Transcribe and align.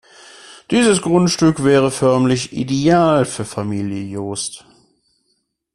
Dieses 0.71 1.03
Grundstück 1.03 1.63
wäre 1.63 1.91
förmlich 1.91 2.53
ideal 2.53 3.23
für 3.23 3.45
Familie 3.45 4.01
Jost. 4.01 4.65